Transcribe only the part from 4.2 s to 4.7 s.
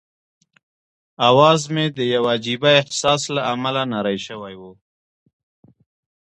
شوی